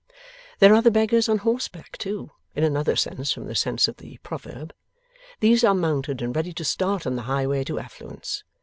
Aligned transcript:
There 0.57 0.73
are 0.73 0.81
the 0.81 0.89
beggars 0.89 1.29
on 1.29 1.37
horseback 1.37 1.95
too, 1.99 2.31
in 2.55 2.63
another 2.63 2.95
sense 2.95 3.31
from 3.31 3.45
the 3.45 3.53
sense 3.53 3.87
of 3.87 3.97
the 3.97 4.17
proverb. 4.23 4.73
These 5.41 5.63
are 5.63 5.75
mounted 5.75 6.23
and 6.23 6.35
ready 6.35 6.53
to 6.53 6.65
start 6.65 7.05
on 7.05 7.15
the 7.15 7.21
highway 7.29 7.63
to 7.65 7.77
affluence. 7.77 8.43